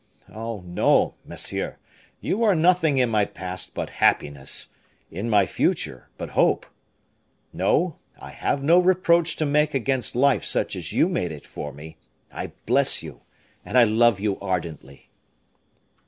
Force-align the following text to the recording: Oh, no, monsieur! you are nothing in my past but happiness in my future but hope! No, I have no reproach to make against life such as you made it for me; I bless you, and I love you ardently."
Oh, 0.33 0.61
no, 0.65 1.13
monsieur! 1.23 1.77
you 2.21 2.41
are 2.41 2.55
nothing 2.55 2.97
in 2.97 3.07
my 3.07 3.23
past 3.23 3.75
but 3.75 3.91
happiness 4.01 4.69
in 5.11 5.29
my 5.29 5.45
future 5.45 6.09
but 6.17 6.31
hope! 6.31 6.65
No, 7.53 7.97
I 8.19 8.31
have 8.31 8.63
no 8.63 8.79
reproach 8.79 9.35
to 9.35 9.45
make 9.45 9.75
against 9.75 10.15
life 10.15 10.43
such 10.43 10.75
as 10.75 10.91
you 10.91 11.07
made 11.07 11.31
it 11.31 11.45
for 11.45 11.71
me; 11.71 11.97
I 12.31 12.47
bless 12.65 13.03
you, 13.03 13.21
and 13.63 13.77
I 13.77 13.83
love 13.83 14.19
you 14.19 14.39
ardently." 14.39 15.11